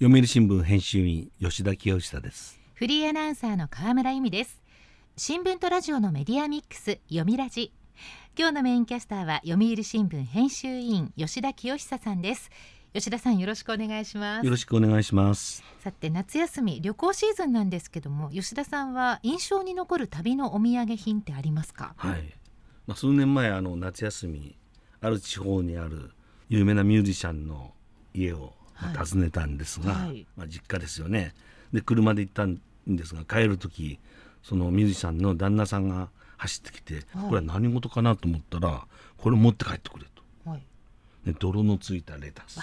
[0.00, 2.60] 読売新聞編集員吉田清久です。
[2.74, 4.62] フリーアナウンサーの河村由美です。
[5.16, 7.72] 新聞とラジオのメディアミックス読みラジ。
[8.38, 12.48] 今日のメインキャスターは読売新聞編集員吉田清久さんです。
[12.94, 14.44] 吉田さんよろしくお願いします。
[14.44, 15.64] よろしくお願いします。
[15.80, 21.94] さて夏休み旅行シーズンなんですけども吉田さんは印象に残る旅のお土産品ってありますか？
[21.96, 22.22] はい。
[22.86, 24.56] まあ数年前あの夏休み
[25.00, 26.12] ある地方にある
[26.48, 27.72] 有名なミュージシャンの
[28.14, 28.57] 家をまあ
[28.96, 30.26] 訪ねたんですが、はい。
[30.36, 31.34] まあ、実家ですよね。
[31.72, 33.98] で車で行ったんですが帰る時
[34.42, 37.28] そのミュージシャンの旦那さんが走ってきて、はい。
[37.28, 40.62] これは何事かなと思ったらこれ持って帰ってくれと、はい。
[41.26, 42.60] で泥のついたレタス。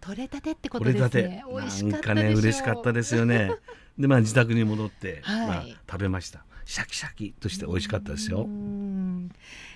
[0.00, 1.44] 取れたてってことですね。
[1.50, 2.34] 美味しなんかかったでしょう。
[2.34, 3.50] ね嬉しかったですよね。
[3.98, 5.46] でまあ自宅に戻って、はい。
[5.46, 6.44] まあ、食べました。
[6.64, 8.42] シャキシャキとして美味しかったですよ。
[8.42, 8.79] うん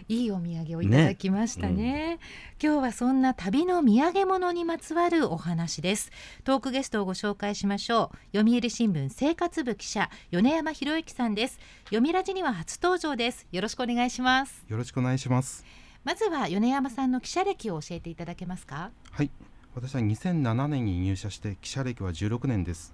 [0.09, 2.19] いいお土産をいただきましたね。
[2.63, 6.11] 今日はそんな旅の土産物にまつわるお話です。
[6.45, 8.37] トークゲストをご紹介しましょう。
[8.39, 11.59] 読売新聞生活部記者米山博之さんです。
[11.85, 13.47] 読みラジには初登場です。
[13.53, 14.65] よろしくお願いします。
[14.69, 15.65] よろしくお願いします。
[16.05, 18.91] まずは米山さんの記者歴を教えていただけますか？
[19.11, 19.31] はい、
[19.75, 22.93] 私は2007年に入社して記者歴は16年です。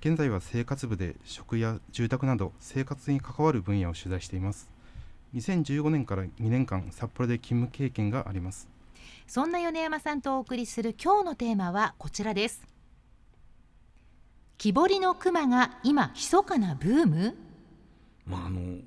[0.00, 4.70] 現在は生活部で食や住宅など生活に関わる分野を取材しています。
[5.36, 8.68] 2015年から2年間札幌で勤務経験があります。
[9.26, 12.66] そんな米山さんとお送りする今日のテーマはこちらです。
[14.56, 17.36] 木彫りの熊が今密かなブーム？
[18.26, 18.78] まああの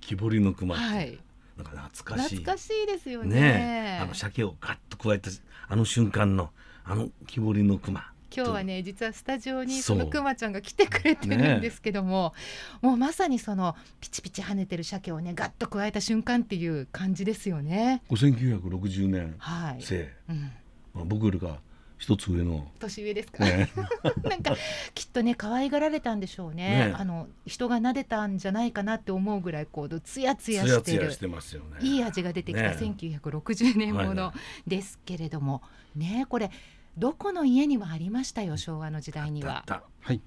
[0.00, 1.18] 木彫りの熊って、はい。
[1.56, 2.36] なんか懐かしい。
[2.38, 3.40] 懐かしいですよね。
[3.40, 4.02] ねえ。
[4.02, 5.30] あの鮭をガッと加えた
[5.68, 6.50] あの瞬間の
[6.84, 12.34] あの木彫りの熊今日はね実はスタジオにそのくまちゃんが来てくれてるんですけども、
[12.82, 18.02] もうまさにそのピチピチ跳ねてる鮭をねガッと加えた瞬間っていう感じですよね。
[18.10, 19.82] 1960年はい。
[19.82, 20.52] 生、うん、
[20.94, 21.58] まあ、僕よりか
[21.98, 23.44] 一つ上の、年上ですか？
[23.44, 23.70] ね、
[24.22, 24.56] なんか
[24.94, 26.88] きっとね可愛がられたんでしょうね。
[26.88, 26.94] ね。
[26.96, 30.76] あの人が撫でたんじゃないかなって思うぐらいこうツヤツつヤしてる。
[30.76, 31.78] やつやしてますよね。
[31.80, 32.76] いい味が出てきたね。
[32.78, 34.32] 1960年もの
[34.66, 35.62] ですけれども、
[35.96, 36.50] ねこれ
[36.98, 39.64] どこの家にもありましたよ昭和の時代には。
[39.66, 40.20] だったはい、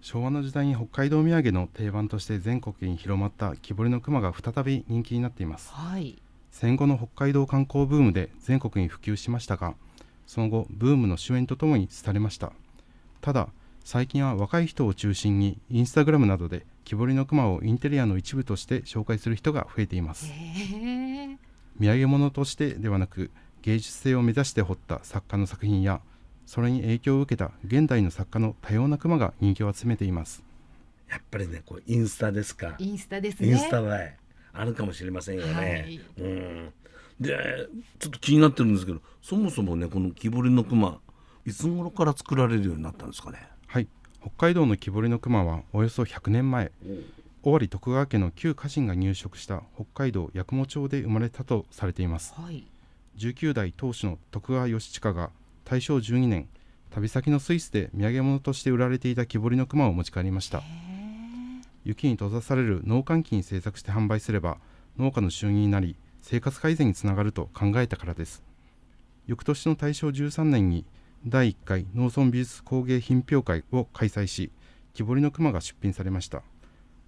[0.00, 5.72] 昭和の時代に北海道土産の定番として全国に広まった木彫りの熊が再び人気になっています。
[5.72, 6.18] はい。
[6.50, 9.74] 戦後の北海道観光ブームで全国に普及しましたが
[10.26, 12.52] その後ブームの終焉とともに廃れました
[13.20, 13.48] ただ
[13.84, 20.34] 最近は若い人を中心にインスタグラムなどで木彫りの熊をインテリアの一部として紹介する人が増えていますへ
[21.32, 21.38] え。
[21.80, 23.30] 土産物としてではなく
[23.62, 26.00] 芸術性を目指して彫った作家の作品や
[26.48, 30.42] それに影響を受けた現代の作家の多様な熊が人気を集めています。
[31.10, 32.74] やっぱりねこれインスタですか。
[32.78, 33.48] インスタですね。
[33.48, 34.16] インスタ映え。
[34.54, 36.00] あるかもしれませんよね、はい。
[36.16, 36.72] うん。
[37.20, 37.36] で
[37.98, 40.98] ちょっと気になってるんですけどそもそもねこの木彫りの熊
[41.44, 43.46] いつ頃から作られるようになったんですかね？
[43.66, 43.88] はい。
[44.22, 46.72] 北海道の木彫りの熊はおよそ100年前。
[47.42, 52.32] 尾張徳川家の旧家臣が入植した北海道八雲町で生まれたとされています。
[52.34, 52.64] はい。
[53.18, 55.30] 19代当主の徳川義親が
[55.68, 56.48] 大正12年
[56.90, 60.62] 旅先のスイスで土産物として売られていた木彫りの熊を持ち帰りました。
[61.84, 64.58] 雪に閉ざされる農閑期に製作して販売すれば
[64.98, 68.42] 農家の収入になり生活改善につながると考えたからです
[69.26, 70.84] 翌年の大正13年に
[71.26, 74.52] 第1回農村美術工芸品評会を開催し
[74.92, 76.42] 木彫りの熊が出品されました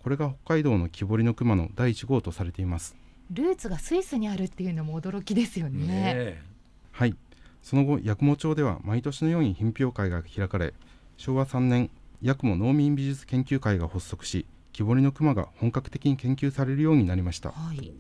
[0.03, 2.97] これが北海道の木彫りの熊の第1号とされています
[3.31, 5.87] ルーツがスイスにあるっていうのも驚きですよね。
[5.87, 6.43] ねえ
[6.91, 7.15] はい
[7.63, 10.75] その後八雲町では毎年のように品評会が開かれ
[11.17, 11.91] 昭和3年
[12.25, 17.93] 八雲農民美術研究会が発足し木彫りの熊が本格的に研究されるようになりましたはい。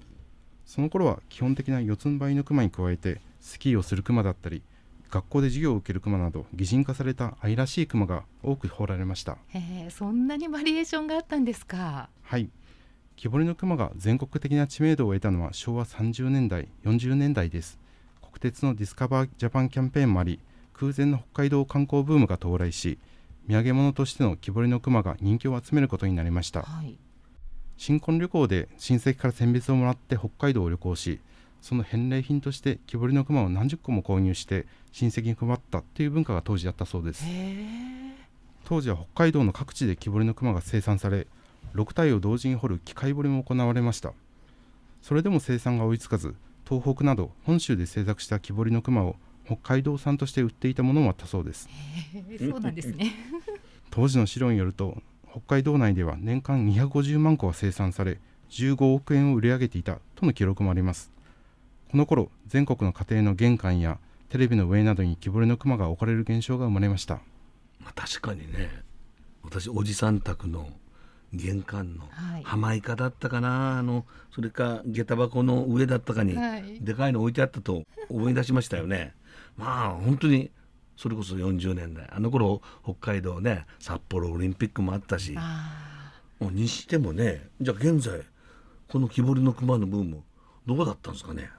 [0.65, 4.63] その頃は基本的な四つん這いの熊に加えてスキーをする熊だったり
[5.11, 9.39] 学校で授業を受ける熊など擬人化された愛らしい熊が多く彫られました
[9.89, 12.09] そんなにバリエーションがあったんですか？
[12.23, 12.49] はい
[13.17, 17.81] 木彫りの熊が全国的な知名度を得たのは昭和30年代40年代です
[18.41, 20.41] 国鉄のディスカバージャパンキャンペーンもあり
[20.73, 22.99] 空前の北海道観光ブームが到来し
[23.47, 26.97] 土産物としての木彫りの熊が人気を集めることになりましたはい。
[27.77, 31.21] 新婚旅行で親戚から選別をもらって北海道を旅行し
[31.61, 37.25] その返礼品として木彫りの熊を何十個も購入して親戚に配ったという文化が当時あったそうです。
[38.65, 41.27] 当時は北海道の各地で木彫りの熊が生産され
[41.75, 44.13] 6体を同時に彫る機械彫りも行われました
[45.03, 46.35] それでも生産が追いつかず
[46.71, 51.69] 東北など本州で製作した木彫りの熊を北海道産として売っていたものもあったそうです。
[52.39, 53.13] そうなんですね。
[53.91, 58.21] 当時の資料によると北海道内では年間250万個が生産され
[58.51, 61.11] 15億円を売り上げていたとの記録もあります。
[61.91, 67.17] この頃全国の家庭の玄関やテレビの上などに木彫りの熊が置かれる現象が生まれました。
[67.81, 68.71] まあ、確かにね
[69.43, 70.71] 私おじさん宅の
[71.33, 72.43] 玄関のはい。
[72.43, 74.05] 浜板だったかな、あの
[74.35, 76.81] それか下駄箱の上だったかに、はい。
[76.81, 79.15] でかいの置いてあったと思い出しましたよね。
[79.57, 80.51] まあ本当に
[80.97, 82.09] それこそ40年代。
[82.11, 85.35] あの頃北海道ね札幌オリンピックもあったし。
[85.37, 88.23] あもうにしてもねじゃあ現在
[88.89, 90.23] この木彫りの熊のブーム
[90.67, 91.51] どうだったんですかね？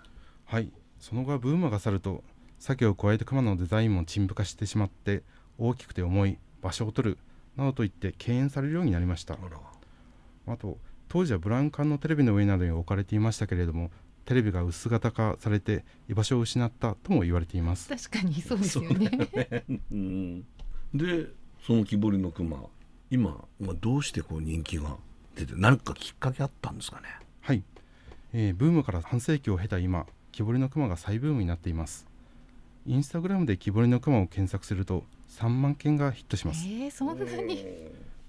[0.45, 0.71] はい。
[0.99, 2.23] その後はブームが去ると
[2.59, 5.23] 鮭を加えて熊のデザインも陳腐化してしまって
[5.57, 7.17] 大きくて重い場所を取る
[7.57, 9.37] などと言って敬遠されるようになりました。
[10.47, 10.77] あと
[11.07, 13.91] 当時はブラウン管のテレビの上などに置かれていましたけれども
[14.25, 17.89] テレビが薄型化されて居場所を失ったとも言われています。
[17.89, 19.65] 確かにそうですよね。
[19.91, 20.41] うん。
[20.93, 21.27] で
[21.65, 22.57] その木彫りの熊
[23.09, 24.95] 今、まあ、どうしてこう人気が
[25.35, 27.03] 出て何かきっかけあったんですかね？
[27.41, 27.63] はい、
[28.33, 32.07] えーブームから半世紀を経た今木彫りの熊が再ブームになっています。
[32.85, 36.65] インスタグラムで木彫りの熊を検索すると3万件がヒットします。
[36.65, 37.65] えー、そんなに。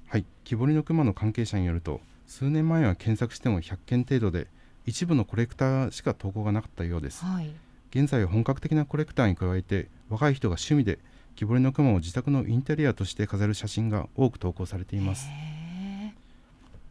[0.08, 4.46] はい、木彫りの熊の関係者によると数年前は検索しても100件程度で
[4.87, 7.25] 一部のコレクターしか投稿がなかったようです。
[7.25, 7.50] はい。
[7.90, 10.99] 現在は本格的なコレクターに加えて若い人が趣味で
[11.34, 15.28] 木彫りの熊を自宅のインテリアとして飾る写真が多く投稿されています。
[15.28, 16.12] へ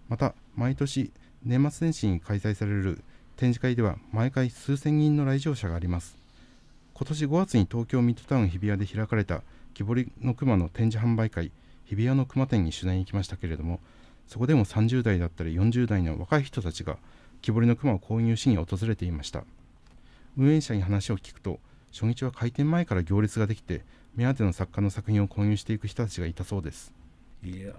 [0.09, 1.11] また毎年
[1.43, 3.03] 年末年始に開催される
[3.37, 6.15] 展示会では毎回数千人の来場者があります。
[6.93, 9.41] 今年5月に東京ミッドタウン日比谷で開かれた
[9.73, 11.51] 木彫りの熊の展示販売会
[11.85, 13.79] 日比谷の熊店に取材に行きましたけれども
[14.27, 16.97] そこでも30代だったり40代の若い人たちが
[17.41, 19.43] 木彫りの熊を購入しに訪れていました。
[20.37, 21.59] 運営者に話を聞くと
[21.91, 23.83] 初日は開店前から行列ができて
[24.15, 26.93] 目当ての作家の作品を購入していく人たちがいたそうです。
[27.43, 27.73] いやー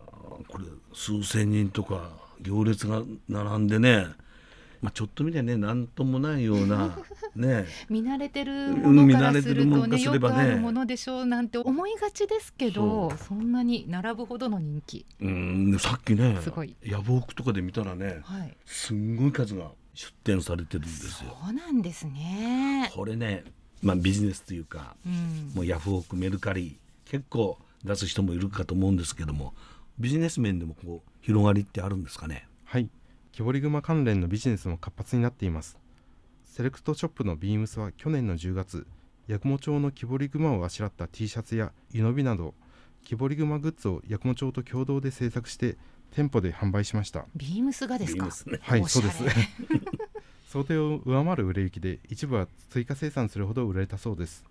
[0.49, 2.11] これ数千人とか
[2.41, 4.06] 行列が並んでね、
[4.82, 6.99] まあ、ちょっと見てね何ともないような
[7.37, 7.49] ね。
[7.49, 10.02] ー見慣れてるものからするとね。
[10.02, 15.06] よくあるものでしょうなんて思いがちですけどそそんなに並ぶほどの人気。
[15.20, 16.75] うんさっきねすごい。
[16.82, 18.56] ヤフオクとかで見たらねはい。
[18.67, 21.37] すんごい数が出店されてるんですよ。
[21.44, 22.90] そうなんですね。
[22.93, 23.44] これね、
[23.82, 25.52] まあ、ビジネスというかうん。
[25.55, 29.55] もうヤフオクメルカリ結構出す人もいるかと思うんですけども
[29.99, 32.35] ビジネス面でもこう広がりってあるんですかね？
[32.35, 32.46] はい、
[33.32, 35.79] 木彫り熊関連のビジネスも活発になっています。
[36.44, 38.87] セレクトショップのビームスは去年の10月、
[39.29, 42.55] 八雲町の木彫り熊をあしらった T シャツや湯飲みなど、
[43.05, 45.76] 木彫り熊グッズを八雲町と共同で制作して
[46.14, 47.25] 店舗で販売しました。
[47.34, 48.26] ビームスがですか？
[48.26, 49.25] ねはい、そうです。
[50.49, 54.44] 想定を上回る売れ行きで、一部は追加生産するほど売れたそうです。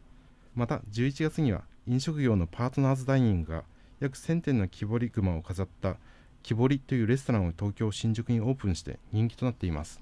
[0.55, 3.63] また、11月には飲食業のパートナーズダイニングが
[3.99, 5.97] 約1000点の木彫り熊を飾った
[6.43, 9.99] 木彫りというレストランを東京新宿にオープンして人気となっています。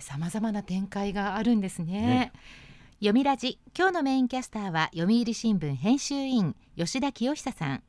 [0.00, 1.92] さまざまな展開があるんですね。
[1.92, 2.32] ね。
[2.98, 7.82] 読みラジ今日のメインキャスターは読売新聞編集員吉田清久さん。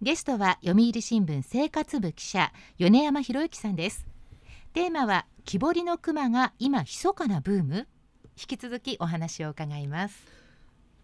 [0.00, 4.06] ゲストは読売新聞生活部記者米山博之さんです。
[4.72, 7.88] テーマは木彫りの熊が今密かなブーム？
[8.36, 10.26] 引き続きお話を伺います。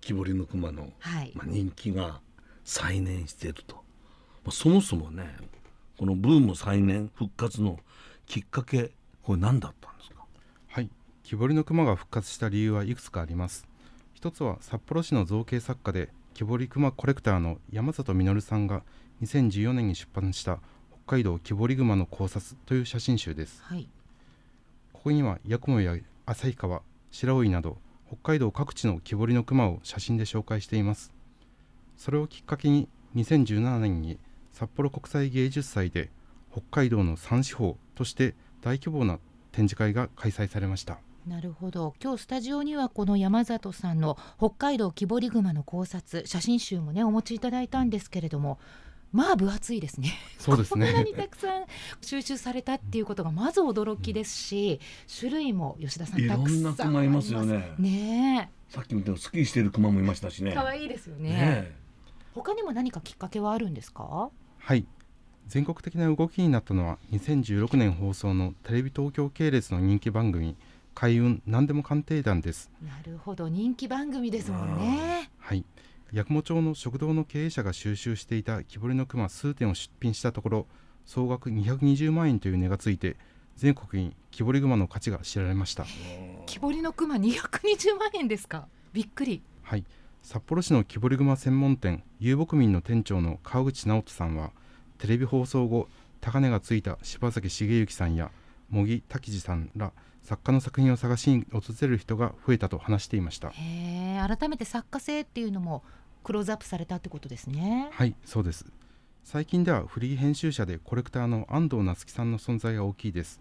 [0.00, 1.32] 木彫りの熊の、はい。
[1.34, 2.20] まあ、人気が
[2.64, 3.82] 再燃していると、ま
[4.48, 5.36] あ、そもそもね
[5.98, 7.80] このブーム再燃復活の
[8.26, 8.92] きっかけ
[9.22, 10.24] これ何だったんですか？
[10.68, 10.88] はい、
[11.24, 13.66] 木彫りの熊が復活した理由はいくつかあります。
[14.14, 18.84] 一つは札幌市の造形作家で木彫り熊コレクターの山里実さんが
[19.22, 20.60] 2014年に出版した
[21.04, 23.60] 北海道木彫り熊の考察という写真集です。
[23.64, 23.88] はい
[24.92, 31.12] ここには八雲や旭川、白老など北海道各地の木彫りの熊を写真で紹介しています。
[31.96, 34.18] それをきっかけに2017年に
[34.52, 36.10] 札幌国際芸術祭で
[36.50, 39.18] 北海道の三四方として大規模な
[39.52, 40.98] 展示会が開催されました。
[41.26, 41.94] なるほど。
[42.02, 48.58] 今日スタジオにはこの山里さんの北海道木彫り熊の考察写真集もねお持ちいただいたんですけれども
[49.12, 50.12] まあ分厚いですね。
[50.38, 51.64] そうですこんなねにたくさん
[52.00, 54.80] 収集されたっていうことがまず驚きですし
[55.18, 57.74] 種類も吉田さんたくさんんな熊いますよね。
[57.78, 58.50] ね。
[58.68, 60.52] さっき見たスキーしてる熊もいましたしね。
[60.52, 61.30] え可愛いですよね。
[61.30, 61.87] ね
[62.34, 64.30] 他にも何かきっかけはあるんですか？
[64.58, 64.86] はい。
[65.46, 70.56] 全国的な動きになったのは2016年放送のテレビ東京系列の人気番組
[70.94, 72.70] 「開運何でも鑑定団」です。
[72.82, 73.48] なるほど。
[73.48, 75.30] 人気番組ですもんね。
[75.38, 75.64] はい。
[76.14, 80.66] 八雲町の食堂の経営者が収集していた木彫りの熊数点を出品したところ
[81.06, 83.16] 総額220万円という値がついて
[83.56, 85.84] 全国に木彫り熊の価値が知られました。
[86.46, 88.68] 木彫りの熊220万円ですか？
[88.92, 89.42] びっくり。
[89.62, 89.84] はい
[90.22, 94.50] 札幌市の木彫り熊専門店遊牧民の店長の川口直人さんは
[94.98, 95.88] テレビ放送後
[96.20, 98.30] 高値がついた柴崎茂之さんや
[98.70, 103.50] 茂木滝次さんら作家の作品を探しに訪れる人が増えたと話していました。
[103.50, 105.82] 改めて作家性っていうのも
[106.22, 107.88] クローズアップされたってことですね。
[107.92, 108.66] はいそうです。
[109.24, 113.40] 最近ではフリー編集者でコレクターの安藤夏樹さんの存在が大きいです。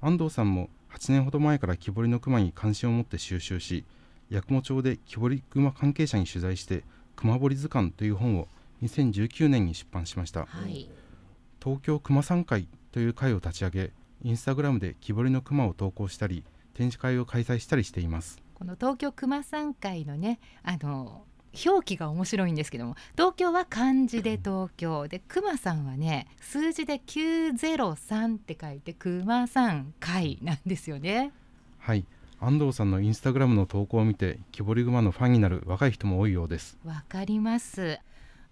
[0.00, 3.84] 安藤さんも8年ほど前から木彫りの熊に関心を持って収集し
[4.30, 8.48] 八雲町で木彫り熊関係者に取材して熊彫り図鑑という本を
[8.82, 10.88] 2019年に出版しましたはい。
[11.62, 13.92] 東京熊さん会という会を立ち上げ
[14.22, 21.24] インスタグラムで木彫りの熊を投稿したり展示会を開催したりしていますこの東京熊山会のねあの
[21.64, 31.32] 表記が面白いんですけども東京は漢字で東京で熊さんはね数字で903って書いて熊山会なんですよね。
[31.78, 32.04] はい
[32.40, 36.78] 安藤さんのインスタグラムの投稿を見て木彫り熊のファンになる若い人も多いようです。
[36.84, 37.98] わかります。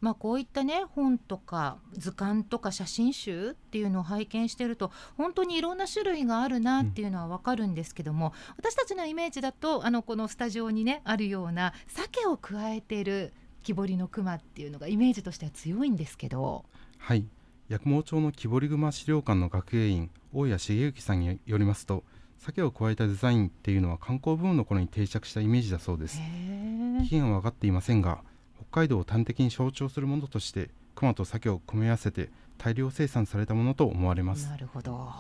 [0.01, 16.65] まあこういったね本とか図鑑とか写真集っていうのを拝見してると本当にいろんな種類があるなっていうのはわかるんですけども、私たちのイメージだとあのこのスタジオにねあるような鮭を加えている木彫りの熊っていうのがイメージとしては強いんですけど。
[16.99, 17.27] はい。
[17.71, 22.05] 八雲町の木彫り熊資料館の学芸員大谷茂之さんによりますと
[22.45, 26.21] 鮭を加えたデザインっていうのは観光ブームの頃に定着したイメージだそうです。
[26.21, 28.23] へ期限は分かっていませんが
[28.71, 34.47] 北海道を端的に象徴するものとして熊と鮭を組み合わせて大量生産されたものと思われます。
[34.49, 35.11] なるほど。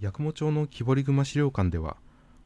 [0.00, 1.96] 八雲町の木彫り熊資料館では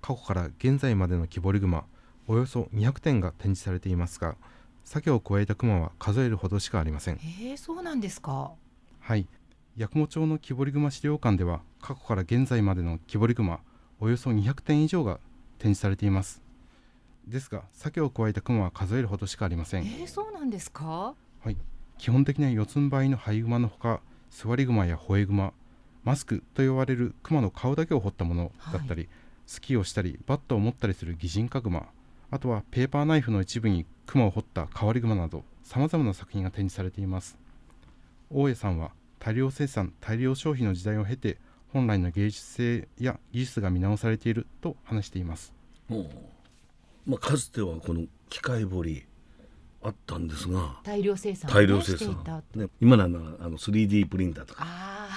[0.02, 1.84] 過去から現在までの木彫り熊
[2.26, 4.36] およそ200点が展示されていますが
[4.84, 7.16] 鮭を加えた熊は数えるほどしかありません。
[7.16, 8.52] へえそうなんですか。
[8.98, 9.28] はい
[9.80, 13.60] 八雲町の木彫り熊資料館では過去から現在までの木彫り熊
[13.98, 15.20] およそ200点以上が
[15.56, 16.42] 展示されています。
[17.26, 19.84] ですが鮭を加えた熊は数えるほどしかありません。
[19.84, 21.14] えー、そうなんですか？
[21.96, 25.54] 基本的には四つん這いの灰熊のほか座り熊や吠え熊
[26.04, 29.08] マスクと呼ばれる熊の顔だけを彫ったものだったり、
[29.46, 31.86] スキーをしたりバットを持ったりする擬人化熊
[32.30, 37.38] あとはペーパーナイフの一部に熊を彫った変わり熊などさまざまな作品が展示されています。
[38.30, 41.36] 大江さんは大量生産大量消費の時代を経て
[41.72, 45.52] 本来の芸術性や技術が見直されていると話しています。
[45.88, 46.10] もう、
[47.06, 49.04] まあ、かつてはこの機械彫り
[49.82, 52.22] あったんですが大量生産大量生産。
[52.24, 55.08] た、ね、今ならあの 3D プリンターとか、あ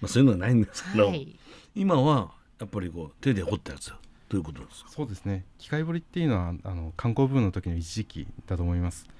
[0.00, 1.36] まあ、そういうのはないんですけど、あはい。
[1.74, 3.92] 今はやっぱりこう手で彫ったやつ
[4.28, 5.44] ということですかそうですね。
[5.58, 9.04] 機械彫りっていうのはあの観光ブームの時の一時期だと思います。
[9.04, 9.10] で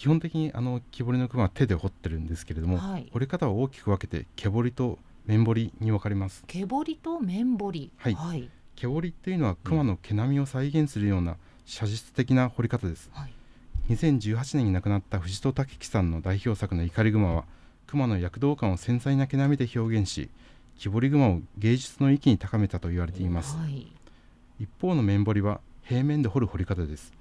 [0.00, 3.10] 基本的にあの木彫りの熊は手で彫ってるんですけれども、はい。
[3.12, 6.42] 彫り方は大きく分けて毛彫りと面彫りに分かれます。
[6.46, 7.92] 毛彫りと面彫り。
[7.98, 8.14] はい。
[8.14, 8.48] はい。
[8.76, 13.10] 毛彫りっていうのは熊の毛並みを再現するような写実的な彫り方です。
[13.12, 13.32] はい。
[13.90, 17.44] 2018年に亡くなった藤戸武樹さんの代表作の怒り熊は
[17.86, 20.30] 熊の躍動感を繊細な毛並みで表現し
[20.78, 23.54] 木彫り熊を芸術の域に高めたと言われています。
[23.54, 23.92] はい。
[24.58, 27.12] 一方の面彫りは平面で彫る彫り方です。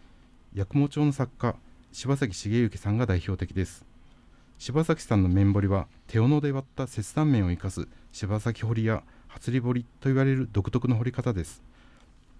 [0.55, 1.57] 八雲町の作家
[1.91, 3.85] 柴崎茂之さんが代表的です。
[4.57, 11.63] 柴崎さんの面彫りは手斧で割った切断面を生かす柴崎彫りや初り彫りと言われる独特の彫り方です。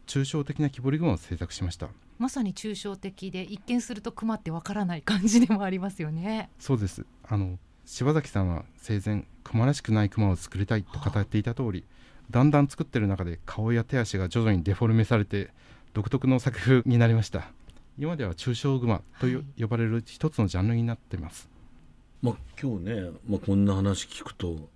[0.08, 1.90] 抽象的な木彫り熊を制作しました。
[2.18, 6.50] まさに抽象的で一見すると熊ってわからない感じでもありますよね。
[6.60, 7.06] そうです。
[7.28, 11.86] あの柴崎さんは生前熊らしくない熊を作りたいと語っていた通り
[12.30, 15.50] だんだん作ってる中で顔や手足が徐々にデフォルメされて
[15.96, 17.50] 独特の作風になりました
[18.00, 19.62] 今では抽象熊とよ、はい。
[19.62, 21.50] 呼ばれる一つのジャンルになっています。
[22.22, 24.70] まあ今日ね、まあ、こんな話聞くと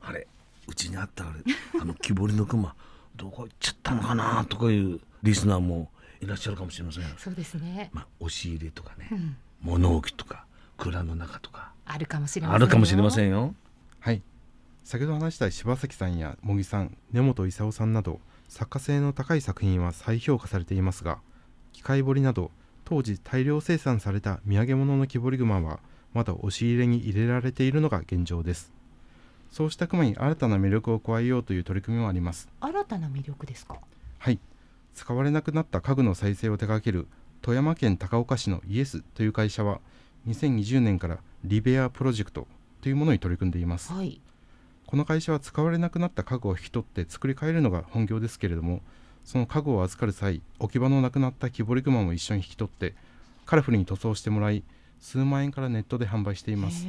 [0.00, 0.26] あれ
[0.66, 1.40] うちにあったあれ
[1.80, 2.74] あの木彫りの熊
[3.14, 10.46] どこ行っちゃったのかなとかいうリスナーもいらっしゃるかもしれません、そうですね、まあ、押し入れとかねうん、物置とか
[10.78, 13.54] 蔵の中とかあるかもしれませんあるかもしれませんんよ。
[14.00, 14.22] はい。
[14.84, 21.20] 先ほど話した柴崎さんや茂木さん根本勲さんなど作家性の高い作品は再評価されていますが
[21.72, 22.50] 機械彫りなど
[22.84, 25.80] 当時大量生産された土産物の木彫り熊は
[26.12, 28.72] まだ押し入れに入れられているのが現状です。
[29.50, 32.48] そうした熊に新たな魅力を加えようという取り組みもあります。
[32.60, 33.78] 新たな魅力ですか？
[34.18, 34.38] はい。
[34.94, 37.06] 使われなくなった家具の再生を手掛ける
[37.40, 39.80] 富山県高岡市のイエスという会社は
[40.26, 42.46] 2020年からリベアプロジェクト
[42.80, 43.92] というものに取り組んでいます。
[43.92, 44.20] はい。
[44.86, 48.80] この会社は使われなくなった家具を引き取って作り変えるのが本業ですけれども
[49.24, 52.94] その家具を預かる際置き場のなくなった木彫り熊も一緒に引き取って
[53.46, 54.62] カラフルに塗装してもらい
[55.00, 56.86] 数万円からネットで販売しています。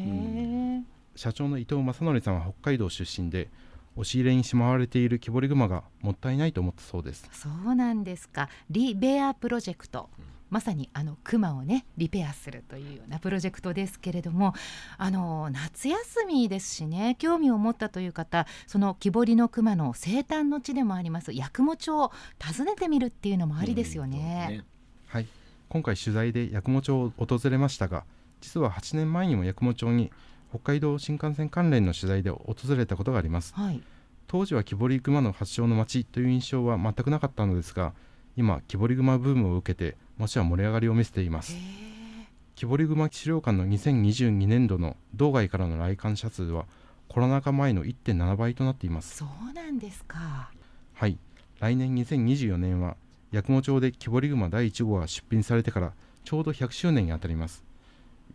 [1.16, 3.50] 社長の伊藤正則さんは北海道出身で
[3.96, 7.28] 押し入れにしまわれている木彫り熊がもったいないと思ったそうです。
[7.32, 8.50] そうなんですか。
[8.70, 10.10] リベアプロジェクト
[10.54, 14.54] まさにあのクマをねリペアするというようなプロジェクトですけれども
[15.00, 24.64] あの夏休みですしね興味を持ったという方その木彫りのクマの生誕の地でもあります八雲町を訪ねてみるっていうのもありですよね。
[25.08, 25.28] はい。
[25.70, 28.04] 今回取材で八雲町を訪れましたが
[28.40, 30.12] 実は8年前にも八雲町に
[30.52, 33.56] 北海道新幹線関連の取材で訪れたことがあります。
[33.56, 33.82] はい。
[34.28, 37.94] 当時は木彫り熊の発祥の町という印象は全くなかったのですが
[38.36, 41.56] 今木彫り熊ブームを受けて町は盛り上がりを見せています。
[42.56, 46.66] 木彫り熊資料館の2022年度の道外からの来館者数は
[47.10, 49.18] コロナ禍前の1.7倍となっています。
[49.18, 50.52] そうなんですか。
[50.94, 51.18] はい。
[51.60, 52.98] 来年2024年は
[53.32, 57.63] 八雲町で木彫り熊第1号が出品されてからちょうど100周年にあたります。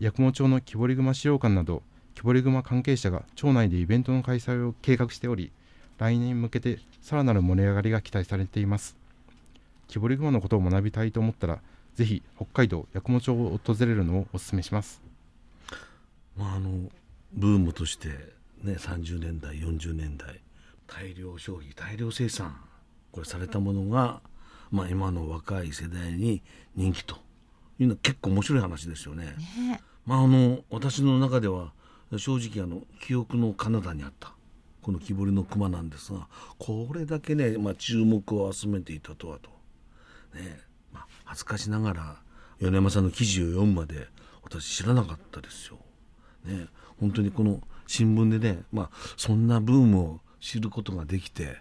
[0.01, 1.83] 八雲町の木彫り熊資料館など
[2.19, 5.53] 木彫り熊関係者が町内でイベントの開催を計画しており
[5.99, 8.97] 来年に向けてさらなる盛り上がりが期待されています
[9.89, 11.61] 木彫り熊のことを学びたいと思ったら
[11.95, 15.03] ぜひ北海道八雲町を訪れるのをお勧めします。
[16.37, 16.91] まああの
[17.33, 18.09] ブームとして
[18.63, 20.41] ね30年代40年代
[20.87, 22.57] 大量消費大量生産
[23.11, 24.21] これされたものが、
[24.71, 26.43] まあ、今の若い世代に
[26.77, 27.17] 人気と
[27.79, 29.35] いうのは結構面白い話ですよね。
[29.59, 29.81] ね。
[30.07, 31.73] まああの私の中では
[32.17, 34.33] 正直あの記憶の彼方にあった
[34.83, 36.29] この木彫りの熊なんですが
[36.59, 39.51] これだけね、まあ、注目を集めていたとはと、
[40.35, 40.61] ね
[40.93, 42.17] まあ、恥ずかしながら
[42.61, 44.09] 米山さんの記事を読むまで
[44.43, 45.79] 私知らなかったですよ。
[46.45, 46.67] ね、
[46.99, 51.59] 本当にこの新聞でね、まあ、そんなブームを知ることができて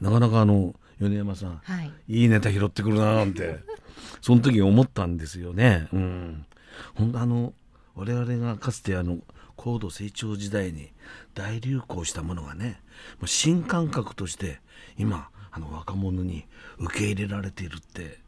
[0.00, 3.60] なかなかあの米山さんはいいいネタ拾ってくるななんて
[4.20, 5.88] その時思ったんですよね。
[5.92, 6.46] うん、
[6.94, 7.54] 本当あの
[7.94, 9.18] 我々がかつてあの
[9.56, 10.92] 高度成長時代に
[11.34, 12.80] 大流行したものがね
[13.26, 14.60] 新感覚として
[14.96, 16.46] 今あの若者に
[16.78, 18.18] 受け入れられているって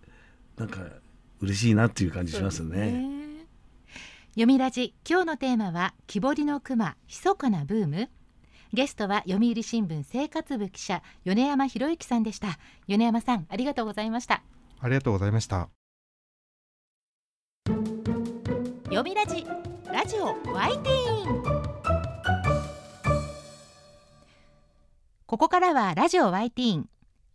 [0.57, 0.81] なんか
[1.41, 2.93] 嬉しいなっていう感じしますね。
[2.93, 3.47] ね。
[4.31, 4.95] 読みラジ。
[5.09, 8.11] 今日のテーマは木彫りの熊密かなブーム。
[8.73, 12.59] ゲストは読売新聞生活部記者米山博之さんでした。
[12.87, 14.43] 米山さんありがとうございました。
[14.81, 15.69] ありがとうございました。
[18.85, 19.47] 読みラジ。
[19.93, 21.43] ラジオワイティーン。
[25.27, 26.89] ここからはラジオワイティーン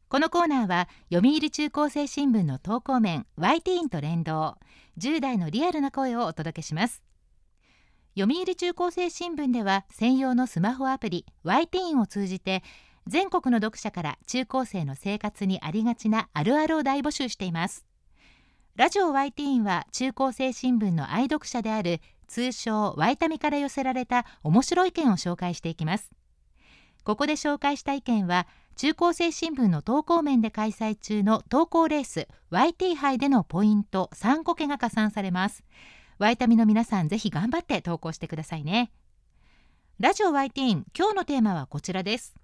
[0.09, 4.55] このコーナーは読売中高生新聞の投稿面ワイティーンと連動
[4.97, 7.03] 10代のリアルな声をお届けします。
[8.17, 12.63] 読売中高生新聞では専用のスマホアプリワイティーンを通じて
[13.05, 17.85] 全国の読者から中高生の生活にありがちなあるあるを大募集しています。
[18.77, 26.09] ラジオワイティーンは中高生新聞の愛読者である通称ワイタミから寄せられた面白い意見を紹介していきます。
[27.03, 35.63] ここで紹介した意見は中高生新聞の投稿面で開催中の投稿レース YT 杯でのポイント3個けが加算されます。
[36.19, 38.91] ワイタミの皆さんぜひ頑張って投稿してくださいね。
[39.99, 42.35] ラジオワイティーン今日のテーマはこちらです。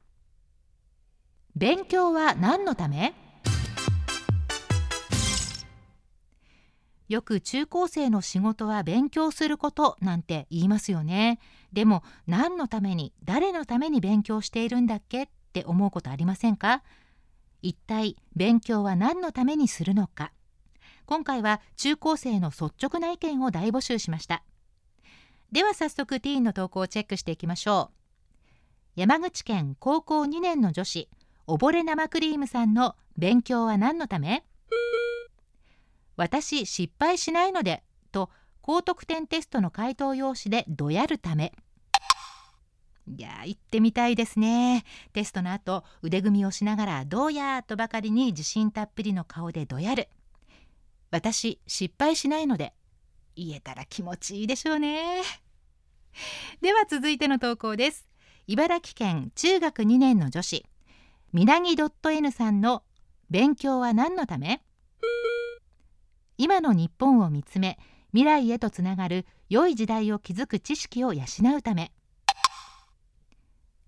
[1.56, 3.14] 勉強は何のため？
[7.10, 11.38] よく中高生の仕事は勉強することなんて言いますよね。
[11.74, 15.24] でも何のために誰のために勉強しているんだっけ？
[15.26, 16.82] っって思うことありませんか？
[17.62, 20.32] 一体勉強は何のためにするのか？
[21.06, 24.42] 今回は中高生の率直な意見を大募集しました。
[25.52, 27.92] では早速ティーンの投稿をチェックしていきましょ
[28.96, 29.00] う。
[29.00, 31.08] 山口県高校2年の女子
[31.46, 34.44] 溺れ生クリームさんの勉強は何のため？
[36.16, 41.54] 私失敗しないのでと高得点テストの回答用紙でどやるため。
[43.06, 44.86] いや行ってみたいですね。
[45.12, 50.08] テストの後腕組みをしながらどうやーとばかりに自信たっぷりの顔でどやる。
[51.12, 52.74] 私失敗しないので
[53.36, 55.22] 言えたら気持ちいいでしょうね。
[56.62, 58.08] では続いての投稿です。
[58.48, 60.66] 茨城県中学2年の女子
[61.34, 62.84] みなぎ .n さんの
[63.30, 64.64] 勉強は何のため？
[66.38, 67.78] 今の日本を見つめ
[68.12, 71.24] 未来へとつながる良い時代を築く知識を養
[71.58, 71.92] うため。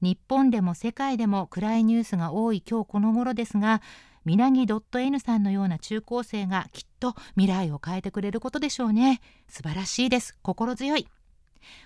[0.01, 3.81] 日本でも世界でも暗いニュースが多い今日この頃ですが
[4.25, 9.21] みなぎ .n さんのような中高生がきっと未来を変えてくれることでしょうね。
[9.47, 10.35] 素晴らしいです。
[10.41, 11.07] 心強い。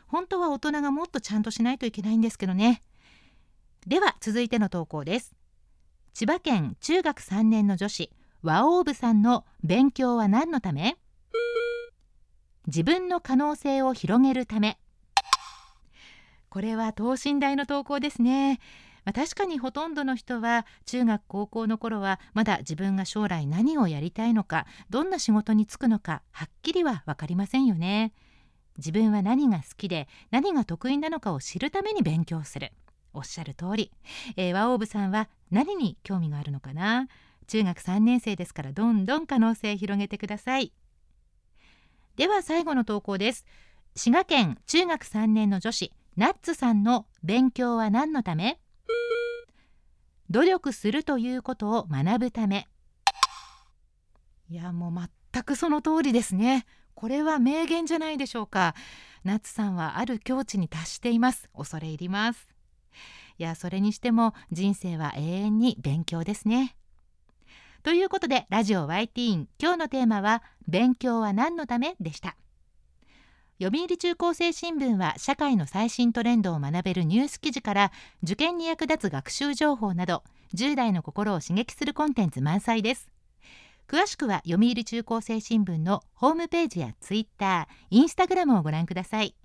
[0.08, 2.82] 本当は大人がもっとちゃんとしないといけないんですけどね。
[3.88, 5.36] では続いての投稿です。
[6.14, 8.10] 千葉県中学3年の女子
[8.42, 10.96] 和王部さんの勉強は何のため？
[12.68, 14.80] 自分の可能性を広げるため。
[16.50, 18.60] これは等身大の投稿ですね。
[19.06, 28.14] まあ確かにほとんどの人は中学高校の頃はまだ自分が将来何をやりたいのかどんな仕事に就くのかはっきりは分かりませんよね。
[28.78, 32.72] 自分は何が好きで何が得意なのかを知るために勉強する。
[33.14, 33.92] おっしゃる通り、
[34.38, 37.08] えー、和王部さんは何に興味があるのかな。
[37.48, 40.72] 中学3年生ですからどんどん可能性広げてください。
[42.16, 43.46] では最後の投稿です。
[43.96, 45.92] 滋賀県中学3年の女子。
[46.20, 48.60] ナッツさんの勉強は何のため？
[50.30, 52.68] 努力するということを学ぶため。
[54.50, 56.66] いやもう全くその通りですね。
[56.94, 58.76] これは名言じゃないでしょうか。
[59.24, 61.50] ナッツさんはある境地に達しています。
[61.56, 62.50] 恐れ入ります。
[63.38, 66.76] いやそれにしても人生は永遠に勉強ですね。
[67.82, 71.96] ということでラジオ YT 今日のテーマは勉強は何のため？
[72.02, 72.36] でした。
[73.62, 77.92] 読売中高生新聞は社会の最新トレンドを学べるニュース記事から
[78.24, 80.24] 受験に役立つ学習情報など
[80.56, 83.12] 10代の心を刺激するコンテンツ満載です。
[83.90, 89.36] 詳しくは読売中高生新聞のホームページやツイッター、インスタグラムをご覧ください。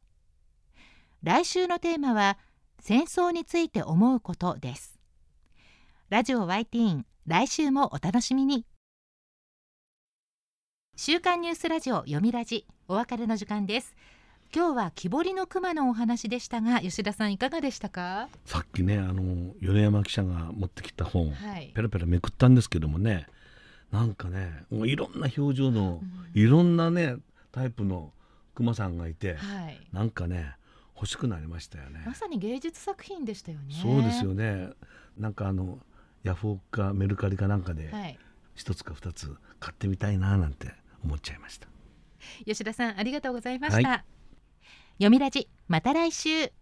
[1.25, 2.39] 来週のテーマは
[2.79, 5.01] 戦争について思うことです。
[6.09, 8.65] ラジオ YT 来週もお楽しみに。
[10.97, 13.97] 週刊ニュースラジオ読みラジお別れの時間です。
[14.55, 18.29] 今日は木彫りの熊のお話でしたが吉田さんいかがでしたか？
[18.45, 21.73] さっきねあの米山記者が持ってきた本、はい。
[21.75, 23.27] ペラペラめくったんですけどもね
[23.91, 26.01] なんかねもういろんな表情の、
[26.33, 27.17] いろんなね
[27.51, 28.13] タイプの
[28.55, 29.81] 熊さんがいて、はい。
[29.93, 30.53] なんかね
[30.95, 32.05] 欲しくなりましたよね。
[32.07, 33.75] まさに芸術作品でしたよね。
[33.83, 34.69] そうですよね。
[35.19, 35.81] なんかあの
[36.23, 38.17] ヤフオクかメルカリかなんかではい。
[38.55, 40.69] 一つか二つ買ってみたいななんて
[41.05, 41.69] 思っちゃいました。
[42.47, 44.05] 吉田さんありがとうございました、は
[44.95, 46.53] 読みラジまた来週